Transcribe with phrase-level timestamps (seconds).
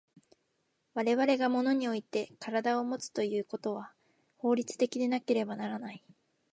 [0.95, 3.93] 我々が物において身体をもつということは
[4.39, 6.03] 法律的でなければならない。